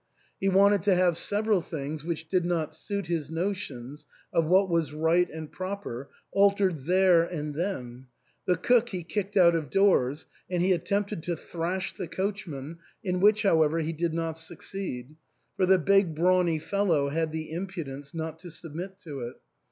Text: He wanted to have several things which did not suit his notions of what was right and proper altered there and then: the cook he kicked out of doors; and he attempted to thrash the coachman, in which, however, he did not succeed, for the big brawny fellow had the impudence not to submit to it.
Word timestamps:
He 0.39 0.49
wanted 0.49 0.81
to 0.81 0.95
have 0.95 1.15
several 1.15 1.61
things 1.61 2.03
which 2.03 2.27
did 2.27 2.43
not 2.43 2.73
suit 2.73 3.05
his 3.05 3.29
notions 3.29 4.07
of 4.33 4.45
what 4.47 4.67
was 4.67 4.93
right 4.95 5.29
and 5.29 5.51
proper 5.51 6.09
altered 6.31 6.85
there 6.85 7.21
and 7.23 7.53
then: 7.53 8.07
the 8.47 8.57
cook 8.57 8.89
he 8.89 9.03
kicked 9.03 9.37
out 9.37 9.53
of 9.53 9.69
doors; 9.69 10.25
and 10.49 10.63
he 10.63 10.71
attempted 10.73 11.21
to 11.21 11.37
thrash 11.37 11.93
the 11.93 12.07
coachman, 12.07 12.79
in 13.03 13.19
which, 13.19 13.43
however, 13.43 13.77
he 13.77 13.93
did 13.93 14.15
not 14.15 14.39
succeed, 14.39 15.17
for 15.55 15.67
the 15.67 15.77
big 15.77 16.15
brawny 16.15 16.57
fellow 16.57 17.09
had 17.09 17.31
the 17.31 17.51
impudence 17.51 18.11
not 18.11 18.39
to 18.39 18.49
submit 18.49 18.99
to 19.01 19.19
it. 19.19 19.35